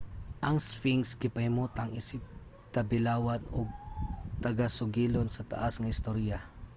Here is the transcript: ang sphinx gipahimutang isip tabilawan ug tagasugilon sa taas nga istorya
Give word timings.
ang 0.47 0.57
sphinx 0.67 1.03
gipahimutang 1.21 1.91
isip 2.01 2.21
tabilawan 2.73 3.41
ug 3.57 3.67
tagasugilon 4.43 5.29
sa 5.31 5.47
taas 5.51 5.75
nga 5.79 5.91
istorya 5.95 6.37